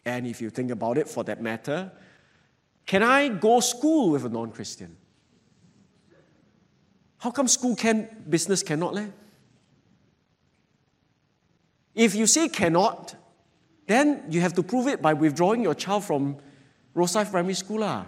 [0.04, 1.92] And if you think about it for that matter,
[2.86, 4.96] can I go school with a non Christian?
[7.18, 8.94] How come school can, business cannot?
[8.94, 9.06] Leh?
[11.94, 13.14] If you say cannot,
[13.86, 16.36] then you have to prove it by withdrawing your child from
[16.96, 17.80] Rosyth Primary School.
[17.80, 18.06] Lah.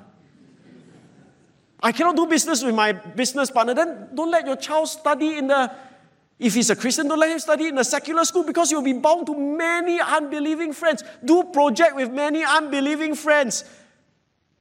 [1.82, 5.48] I cannot do business with my business partner, then don't let your child study in
[5.48, 5.70] the,
[6.38, 8.92] if he's a Christian, don't let him study in a secular school because you'll be
[8.92, 11.02] bound to many unbelieving friends.
[11.24, 13.64] Do project with many unbelieving friends.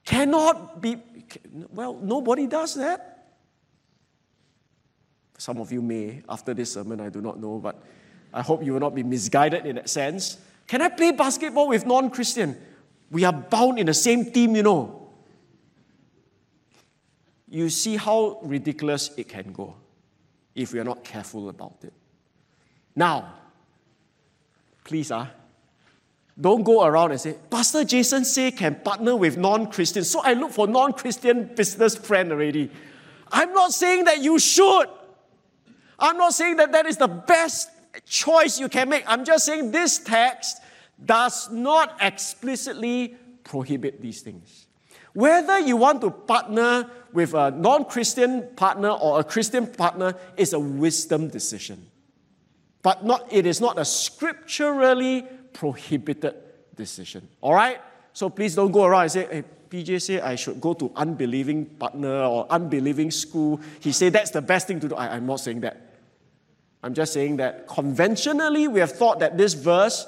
[0.05, 0.97] Cannot be,
[1.69, 3.35] well, nobody does that.
[5.37, 7.81] Some of you may, after this sermon, I do not know, but
[8.33, 10.37] I hope you will not be misguided in that sense.
[10.67, 12.57] Can I play basketball with non Christian?
[13.09, 15.09] We are bound in the same team, you know.
[17.49, 19.75] You see how ridiculous it can go
[20.55, 21.93] if we are not careful about it.
[22.95, 23.33] Now,
[24.83, 25.27] please, ah, uh,
[26.39, 30.09] don't go around and say, Pastor Jason say can partner with non-Christians.
[30.09, 32.71] So I look for non-Christian business friend already.
[33.31, 34.87] I'm not saying that you should.
[35.99, 37.69] I'm not saying that that is the best
[38.05, 39.03] choice you can make.
[39.07, 40.61] I'm just saying this text
[41.03, 44.67] does not explicitly prohibit these things.
[45.13, 50.53] Whether you want to partner with a non Christian partner or a Christian partner is
[50.53, 51.87] a wisdom decision.
[52.81, 56.35] But not, it is not a scripturally prohibited
[56.75, 57.27] decision.
[57.41, 57.79] All right?
[58.13, 62.23] So please don't go around and say, hey, PJ I should go to unbelieving partner
[62.23, 63.61] or unbelieving school.
[63.79, 64.95] He said that's the best thing to do.
[64.95, 65.91] I, I'm not saying that.
[66.83, 70.05] I'm just saying that conventionally we have thought that this verse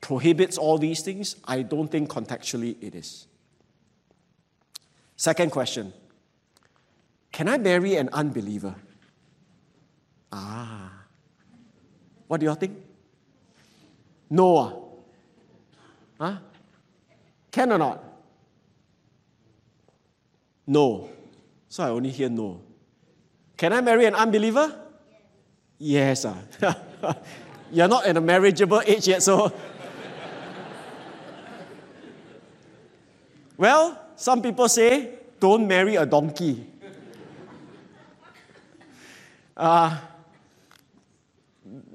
[0.00, 1.36] prohibits all these things.
[1.44, 3.26] I don't think contextually it is.
[5.16, 5.92] Second question
[7.32, 8.74] Can I marry an unbeliever?
[10.30, 10.92] Ah.
[12.26, 12.76] What do you all think?
[14.30, 14.98] No.
[16.18, 16.36] Huh?
[17.50, 18.04] Can or not?
[20.66, 21.10] No.
[21.68, 22.60] So I only hear no.
[23.56, 24.74] Can I marry an unbeliever?
[25.78, 26.24] Yes.
[26.24, 26.36] Uh.
[27.72, 29.52] You're not in a marriageable age yet, so.
[33.56, 36.66] well, some people say, don't marry a donkey.
[39.56, 39.98] Uh,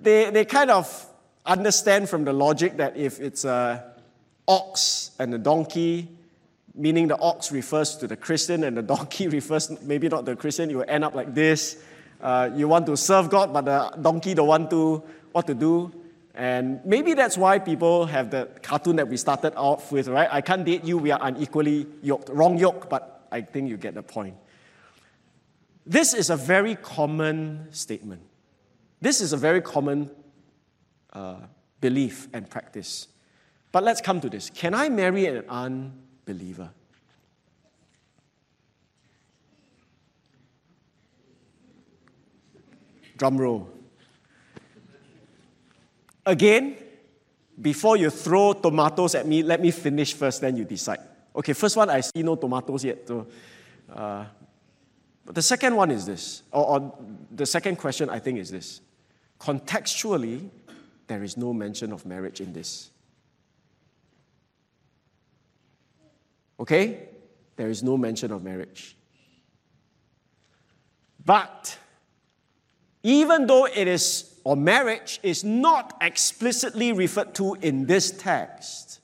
[0.01, 1.12] they, they kind of
[1.45, 3.83] understand from the logic that if it's a
[4.47, 6.09] ox and a donkey,
[6.75, 10.69] meaning the ox refers to the Christian and the donkey refers maybe not the Christian,
[10.69, 11.77] you will end up like this
[12.23, 15.91] uh, you want to serve God, but the donkey don't want to what to do.
[16.33, 20.29] And maybe that's why people have the cartoon that we started off with, right?
[20.31, 22.29] I can't date you, we are unequally yoked.
[22.29, 24.35] Wrong yoke, but I think you get the point.
[25.85, 28.21] This is a very common statement.
[29.01, 30.09] This is a very common
[31.13, 31.35] uh,
[31.79, 33.07] belief and practice.
[33.71, 34.49] But let's come to this.
[34.49, 36.69] Can I marry an unbeliever?
[43.17, 43.69] Drum roll.
[46.25, 46.77] Again,
[47.61, 50.99] before you throw tomatoes at me, let me finish first, then you decide.
[51.35, 53.07] Okay, first one, I see no tomatoes yet.
[53.07, 53.27] So,
[53.93, 54.25] uh,
[55.25, 56.97] but the second one is this, or, or
[57.31, 58.81] the second question I think is this.
[59.39, 60.49] Contextually,
[61.07, 62.89] there is no mention of marriage in this.
[66.59, 67.09] Okay?
[67.55, 68.95] There is no mention of marriage.
[71.25, 71.77] But
[73.03, 78.99] even though it is, or marriage is not explicitly referred to in this text,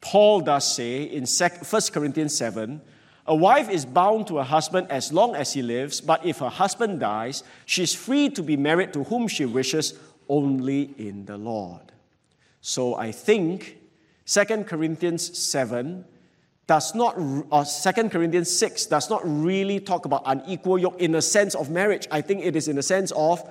[0.00, 2.80] Paul does say in 1 Corinthians 7
[3.26, 6.48] a wife is bound to her husband as long as he lives, but if her
[6.48, 9.94] husband dies, she is free to be married to whom she wishes
[10.30, 11.92] only in the Lord.
[12.62, 13.76] So I think
[14.24, 16.04] 2 Corinthians 7
[16.66, 17.18] does not,
[17.50, 21.68] or 2 Corinthians 6 does not really talk about unequal yoke in the sense of
[21.68, 22.06] marriage.
[22.12, 23.42] I think it is in the sense of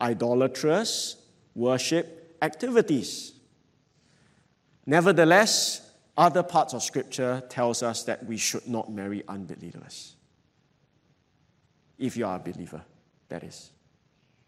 [0.00, 1.16] idolatrous
[1.56, 3.32] worship activities.
[4.86, 10.14] Nevertheless, other parts of scripture tells us that we should not marry unbelievers.
[11.98, 12.82] If you are a believer,
[13.28, 13.70] that is.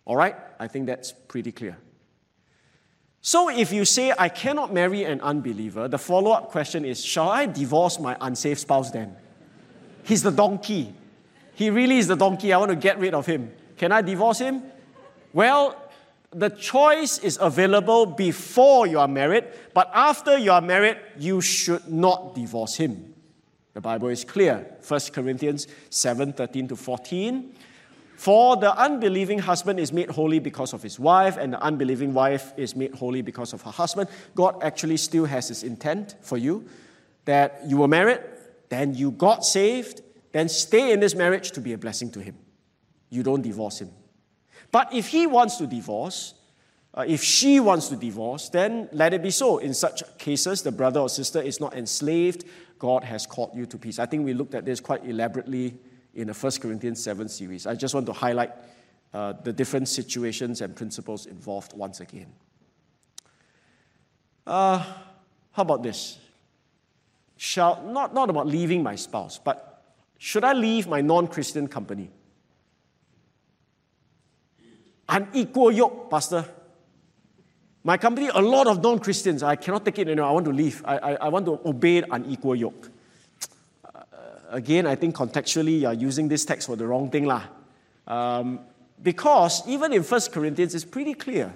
[0.04, 0.36] All right?
[0.58, 1.76] I think that's pretty clear.
[3.22, 7.28] So if you say, I cannot marry an unbeliever, the follow up question is, shall
[7.28, 9.14] I divorce my unsafe spouse then?
[10.04, 10.94] He's the donkey.
[11.54, 12.52] He really is the donkey.
[12.52, 13.52] I want to get rid of him.
[13.76, 14.62] Can I divorce him?
[15.34, 15.76] Well,
[16.32, 19.44] the choice is available before you are married,
[19.74, 23.14] but after you are married, you should not divorce him.
[23.74, 24.76] The Bible is clear.
[24.86, 27.54] 1 Corinthians 7 13 to 14.
[28.20, 32.52] For the unbelieving husband is made holy because of his wife, and the unbelieving wife
[32.58, 34.10] is made holy because of her husband.
[34.34, 36.66] God actually still has his intent for you
[37.24, 38.20] that you were married,
[38.68, 40.02] then you got saved,
[40.32, 42.36] then stay in this marriage to be a blessing to him.
[43.08, 43.88] You don't divorce him.
[44.70, 46.34] But if he wants to divorce,
[46.92, 49.56] uh, if she wants to divorce, then let it be so.
[49.56, 52.44] In such cases, the brother or sister is not enslaved.
[52.78, 53.98] God has called you to peace.
[53.98, 55.78] I think we looked at this quite elaborately
[56.14, 57.66] in the 1 Corinthians 7 series.
[57.66, 58.52] I just want to highlight
[59.12, 62.32] uh, the different situations and principles involved once again.
[64.46, 64.78] Uh,
[65.52, 66.18] how about this?
[67.36, 69.82] Shall, not, not about leaving my spouse, but
[70.18, 72.10] should I leave my non Christian company?
[75.08, 76.44] Unequal yoke, Pastor.
[77.82, 79.42] My company, a lot of non Christians.
[79.42, 80.28] I cannot take it anymore.
[80.28, 80.82] I want to leave.
[80.84, 82.89] I, I, I want to obey an unequal yoke
[84.50, 87.24] again, I think contextually you're using this text for the wrong thing.
[87.26, 87.44] Lah.
[88.06, 88.60] Um,
[89.02, 91.54] because even in 1 Corinthians, it's pretty clear.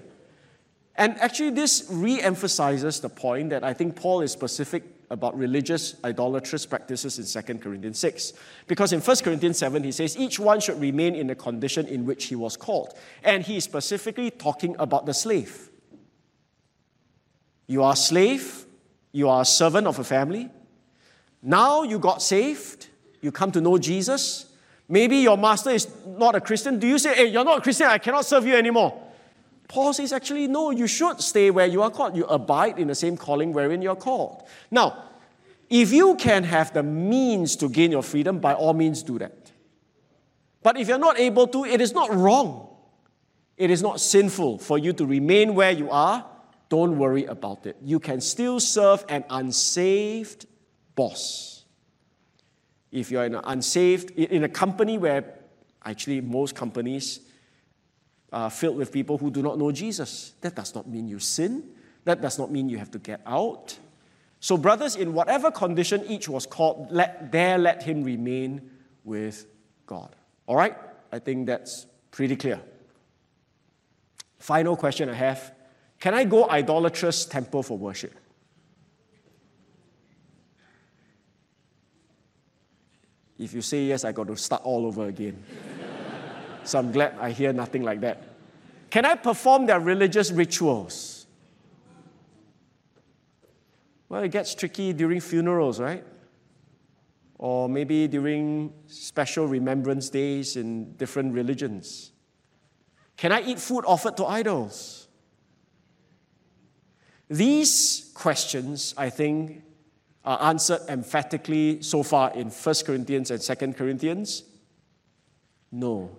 [0.97, 5.97] And actually, this re emphasizes the point that I think Paul is specific about religious
[6.05, 8.33] idolatrous practices in 2 Corinthians 6.
[8.67, 12.07] Because in 1 Corinthians 7, he says, each one should remain in the condition in
[12.07, 12.95] which he was called.
[13.23, 15.71] And he is specifically talking about the slave.
[17.67, 18.67] You are a slave,
[19.13, 20.51] you are a servant of a family,
[21.45, 22.89] now you got saved,
[23.21, 24.47] you come to know Jesus.
[24.89, 26.79] Maybe your master is not a Christian.
[26.79, 29.01] Do you say, hey, you're not a Christian, I cannot serve you anymore?
[29.69, 32.17] Paul says, actually, no, you should stay where you are called.
[32.17, 34.43] You abide in the same calling wherein you're called.
[34.71, 35.05] Now,
[35.69, 39.53] if you can have the means to gain your freedom, by all means do that.
[40.63, 42.69] But if you're not able to, it is not wrong.
[43.57, 46.25] It is not sinful for you to remain where you are.
[46.69, 47.77] Don't worry about it.
[47.83, 50.47] You can still serve an unsaved
[50.95, 51.65] boss.
[52.91, 55.25] If you're in an unsaved, in a company where
[55.85, 57.21] actually most companies
[58.33, 61.65] are filled with people who do not know Jesus, that does not mean you sin.
[62.05, 63.79] That does not mean you have to get out.
[64.41, 68.71] So, brothers, in whatever condition each was called, let, there let him remain
[69.03, 69.47] with
[69.87, 70.15] God.
[70.47, 70.77] All right?
[71.11, 72.61] I think that's pretty clear.
[74.39, 75.55] Final question I have
[75.99, 78.15] Can I go idolatrous temple for worship?
[83.39, 85.43] If you say yes, I got to start all over again.
[86.65, 88.23] so I'm glad I hear nothing like that.
[88.91, 91.27] Can I perform their religious rituals?
[94.09, 96.05] Well, it gets tricky during funerals, right?
[97.39, 102.13] Or maybe during special remembrance days in different religions.
[103.17, 105.09] Can I eat food offered to idols?
[107.29, 109.63] These questions, I think,
[110.25, 114.43] are answered emphatically so far in 1 Corinthians and 2 Corinthians.
[115.71, 116.11] No.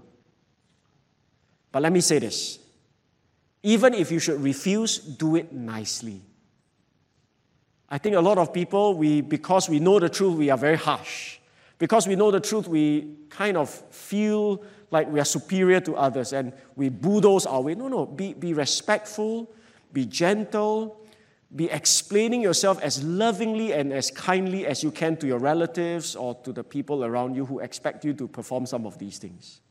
[1.71, 2.59] But let me say this
[3.65, 6.21] even if you should refuse, do it nicely.
[7.89, 10.77] I think a lot of people, we, because we know the truth, we are very
[10.77, 11.39] harsh.
[11.79, 16.31] Because we know the truth, we kind of feel like we are superior to others
[16.31, 17.73] and we bulldoze our way.
[17.73, 19.51] No, no, be, be respectful,
[19.91, 21.01] be gentle,
[21.55, 26.35] be explaining yourself as lovingly and as kindly as you can to your relatives or
[26.43, 29.61] to the people around you who expect you to perform some of these things.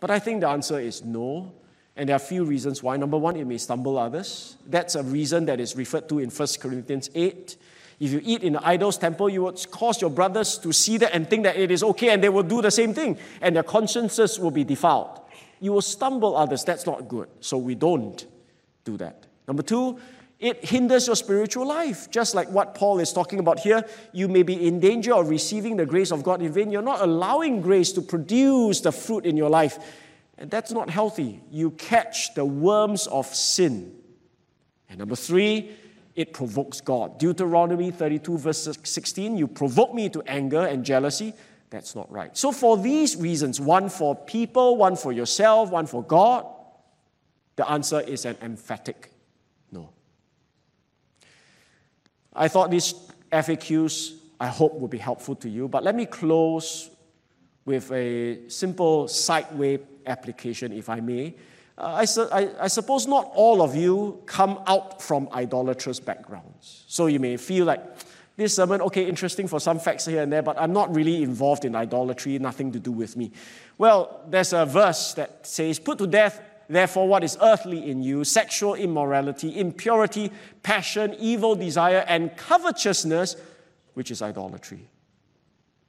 [0.00, 1.52] But I think the answer is no.
[1.96, 2.96] And there are a few reasons why.
[2.96, 4.56] Number one, it may stumble others.
[4.66, 7.56] That's a reason that is referred to in 1 Corinthians 8.
[8.00, 11.14] If you eat in the idol's temple, you would cause your brothers to see that
[11.14, 13.62] and think that it is okay, and they will do the same thing, and their
[13.62, 15.20] consciences will be defiled.
[15.60, 16.64] You will stumble others.
[16.64, 17.28] That's not good.
[17.40, 18.26] So we don't
[18.84, 19.26] do that.
[19.46, 19.98] Number two,
[20.44, 22.10] it hinders your spiritual life.
[22.10, 25.76] Just like what Paul is talking about here, you may be in danger of receiving
[25.76, 26.70] the grace of God in vain.
[26.70, 29.78] You're not allowing grace to produce the fruit in your life.
[30.36, 31.40] And that's not healthy.
[31.50, 33.94] You catch the worms of sin.
[34.88, 35.70] And number three,
[36.14, 37.18] it provokes God.
[37.18, 41.32] Deuteronomy 32, verse 16, you provoke me to anger and jealousy.
[41.70, 42.36] That's not right.
[42.36, 46.46] So, for these reasons, one for people, one for yourself, one for God,
[47.56, 49.10] the answer is an emphatic
[49.74, 49.90] no.
[52.34, 52.94] I thought these
[53.30, 56.90] FAQs, I hope, will be helpful to you, but let me close
[57.64, 61.34] with a simple sideway application, if I may.
[61.76, 66.84] Uh, I, su- I, I, suppose not all of you come out from idolatrous backgrounds.
[66.86, 67.82] So you may feel like
[68.36, 71.64] this sermon, okay, interesting for some facts here and there, but I'm not really involved
[71.64, 73.32] in idolatry, nothing to do with me.
[73.78, 78.24] Well, there's a verse that says, Put to death, therefore, what is earthly in you
[78.24, 80.30] sexual immorality, impurity,
[80.62, 83.36] passion, evil desire, and covetousness,
[83.94, 84.88] which is idolatry.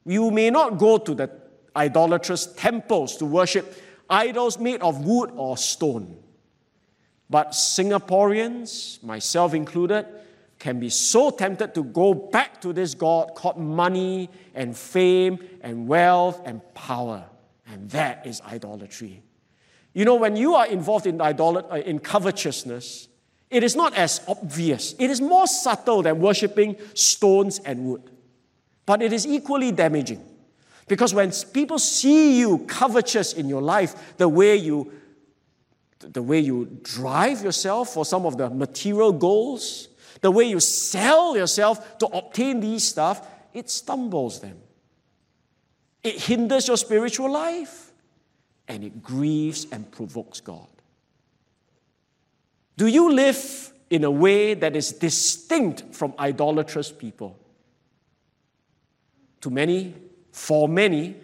[0.06, 1.32] You may not go to the
[1.76, 6.18] idolatrous temples to worship idols made of wood or stone.
[7.30, 10.06] But Singaporeans, myself included,
[10.60, 15.88] can be so tempted to go back to this God called money and fame and
[15.88, 17.26] wealth and power.
[17.68, 19.25] And that is idolatry.
[19.96, 23.08] You know, when you are involved in, idolat- uh, in covetousness,
[23.50, 24.94] it is not as obvious.
[25.00, 28.04] It is more subtle than worshipping stones and wood.
[28.86, 30.22] But it is equally damaging.
[30.90, 34.92] Because when people see you covetous in your life, the way you
[36.00, 39.88] the way you drive yourself for some of the material goals,
[40.22, 44.58] the way you sell yourself to obtain these stuff, it stumbles them.
[46.04, 47.85] It hinders your spiritual life
[48.68, 50.68] and it grieves and provokes God.
[52.78, 57.40] Do you live in a way that is distinct from idolatrous people?
[59.42, 59.94] To many,
[60.32, 61.16] for many,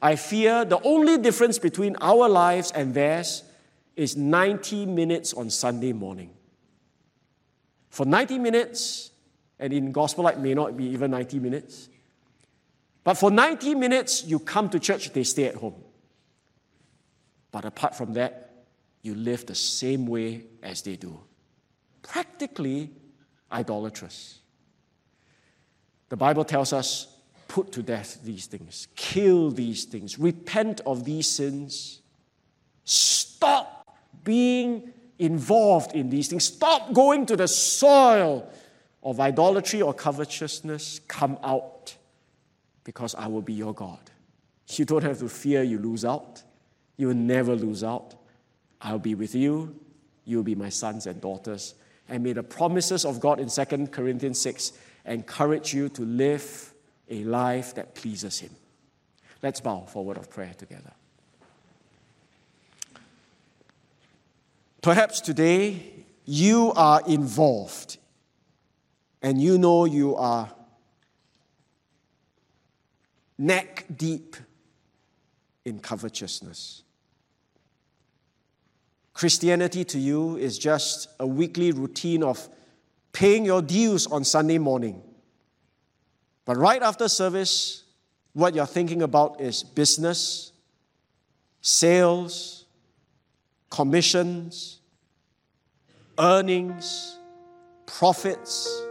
[0.00, 3.44] I fear the only difference between our lives and theirs
[3.94, 6.30] is 90 minutes on Sunday morning.
[7.90, 9.10] For 90 minutes,
[9.58, 11.88] and in Gospel Light may not be even 90 minutes,
[13.04, 15.74] but for 90 minutes, you come to church, they stay at home.
[17.52, 18.64] But apart from that,
[19.02, 21.20] you live the same way as they do.
[22.02, 22.90] Practically
[23.52, 24.40] idolatrous.
[26.08, 27.16] The Bible tells us
[27.48, 32.00] put to death these things, kill these things, repent of these sins,
[32.84, 33.86] stop
[34.24, 38.50] being involved in these things, stop going to the soil
[39.02, 41.94] of idolatry or covetousness, come out
[42.84, 44.00] because I will be your God.
[44.68, 46.42] You don't have to fear you lose out.
[46.96, 48.14] You will never lose out.
[48.80, 49.78] I'll be with you.
[50.24, 51.74] You'll be my sons and daughters.
[52.08, 54.72] And may the promises of God in 2 Corinthians 6
[55.06, 56.72] encourage you to live
[57.08, 58.50] a life that pleases Him.
[59.42, 60.92] Let's bow for a word of prayer together.
[64.80, 67.98] Perhaps today you are involved
[69.22, 70.52] and you know you are
[73.38, 74.36] neck deep
[75.64, 76.82] in covetousness.
[79.14, 82.48] Christianity to you is just a weekly routine of
[83.12, 85.02] paying your dues on Sunday morning
[86.44, 87.84] but right after service,
[88.32, 90.52] what you're thinking about is business,
[91.60, 92.64] sales,
[93.70, 94.80] commissions,
[96.18, 97.18] earnings,
[97.86, 98.82] profits,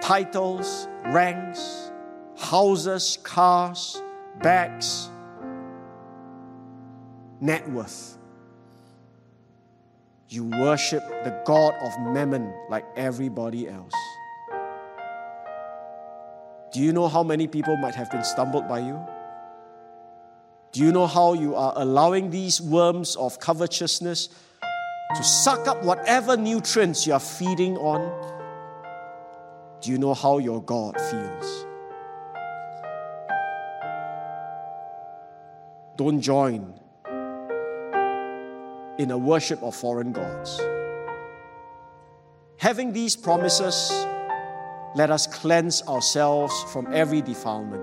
[0.00, 1.90] titles, ranks,
[2.36, 4.02] houses, cars,
[4.40, 5.08] bags,
[7.40, 8.18] net worth.
[10.28, 13.94] You worship the God of mammon like everybody else.
[16.72, 18.98] Do you know how many people might have been stumbled by you?
[20.72, 24.28] Do you know how you are allowing these worms of covetousness
[25.14, 28.00] to suck up whatever nutrients you are feeding on?
[29.82, 31.66] Do you know how your God feels?
[35.96, 36.74] Don't join
[38.98, 40.60] in a worship of foreign gods.
[42.58, 43.92] Having these promises,
[44.96, 47.82] let us cleanse ourselves from every defilement,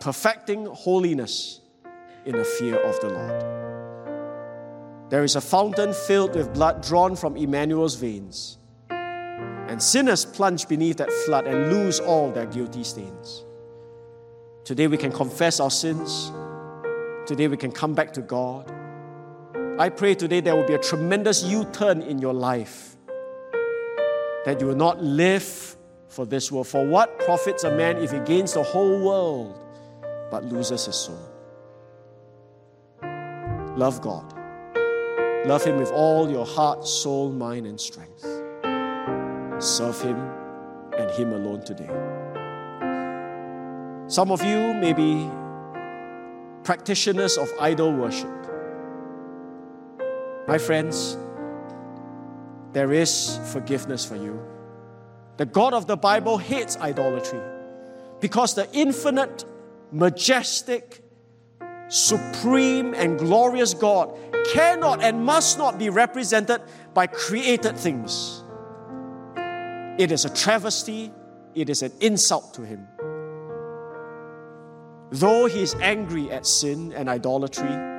[0.00, 1.60] perfecting holiness
[2.24, 5.10] in the fear of the Lord.
[5.10, 8.58] There is a fountain filled with blood drawn from Emmanuel's veins,
[8.90, 13.44] and sinners plunge beneath that flood and lose all their guilty stains.
[14.68, 16.30] Today we can confess our sins.
[17.24, 18.70] Today we can come back to God.
[19.78, 22.94] I pray today there will be a tremendous U turn in your life.
[24.44, 25.74] That you will not live
[26.08, 26.66] for this world.
[26.66, 29.58] For what profits a man if he gains the whole world
[30.30, 31.30] but loses his soul?
[33.74, 34.34] Love God.
[35.46, 38.20] Love Him with all your heart, soul, mind, and strength.
[39.64, 40.18] Serve Him
[40.98, 41.88] and Him alone today.
[44.08, 45.30] Some of you may be
[46.64, 48.30] practitioners of idol worship.
[50.48, 51.18] My friends,
[52.72, 54.42] there is forgiveness for you.
[55.36, 57.40] The God of the Bible hates idolatry
[58.18, 59.44] because the infinite,
[59.92, 61.02] majestic,
[61.88, 64.18] supreme, and glorious God
[64.54, 66.62] cannot and must not be represented
[66.94, 68.42] by created things.
[69.98, 71.12] It is a travesty,
[71.54, 72.88] it is an insult to Him.
[75.10, 77.98] Though He is angry at sin and idolatry,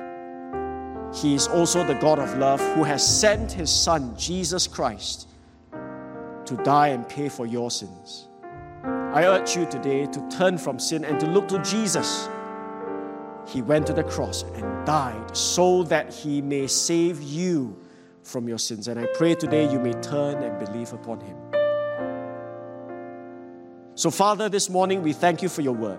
[1.14, 5.28] he is also the God of love who has sent His Son, Jesus Christ,
[5.72, 8.28] to die and pay for your sins.
[8.84, 12.28] I urge you today to turn from sin and to look to Jesus.
[13.48, 17.76] He went to the cross and died so that He may save you
[18.22, 18.86] from your sins.
[18.86, 21.36] And I pray today you may turn and believe upon Him.
[23.96, 25.98] So, Father, this morning we thank you for your word.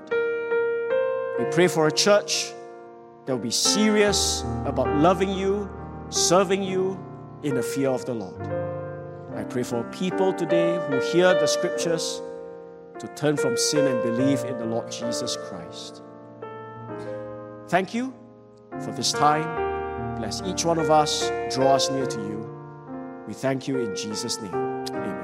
[1.41, 2.53] We pray for a church
[3.25, 5.67] that will be serious about loving you,
[6.09, 7.03] serving you
[7.41, 8.39] in the fear of the Lord.
[9.35, 12.21] I pray for people today who hear the scriptures
[12.99, 16.03] to turn from sin and believe in the Lord Jesus Christ.
[17.69, 18.13] Thank you
[18.79, 20.17] for this time.
[20.17, 23.23] Bless each one of us, draw us near to you.
[23.27, 25.20] We thank you in Jesus' name.